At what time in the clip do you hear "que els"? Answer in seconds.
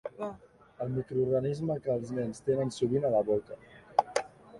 1.83-2.13